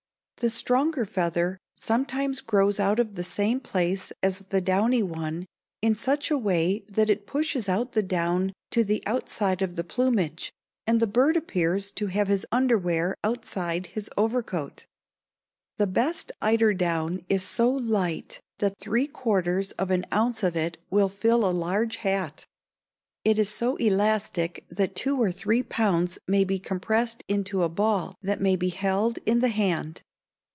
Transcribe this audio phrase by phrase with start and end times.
[0.37, 5.45] The stronger feather sometimes grows out of the same place as the downy one
[5.83, 9.83] in such a way that it pushes out the down to the outside of the
[9.83, 10.51] plumage
[10.87, 14.87] and the bird appears to have his underwear outside his overcoat.
[15.77, 20.79] The best eider down is so light that three quarters of an ounce of it
[20.89, 22.47] will fill a large hat.
[23.23, 28.15] It is so elastic that two or three pounds may be compressed into a ball
[28.23, 30.01] that may be held in the hand.